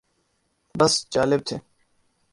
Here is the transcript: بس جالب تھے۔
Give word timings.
بس 0.75 0.93
جالب 1.13 1.41
تھے۔ 1.47 1.57